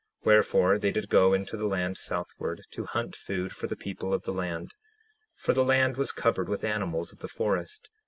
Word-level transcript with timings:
Wherefore 0.23 0.79
they 0.79 0.89
did 0.89 1.09
go 1.09 1.31
into 1.31 1.55
the 1.55 1.67
land 1.67 1.95
southward, 1.95 2.65
to 2.71 2.85
hunt 2.85 3.15
food 3.15 3.53
for 3.53 3.67
the 3.67 3.75
people 3.75 4.15
of 4.15 4.23
the 4.23 4.33
land, 4.33 4.73
for 5.35 5.53
the 5.53 5.63
land 5.63 5.95
was 5.95 6.11
covered 6.11 6.49
with 6.49 6.63
animals 6.63 7.13
of 7.13 7.19
the 7.19 7.27
forest. 7.27 7.87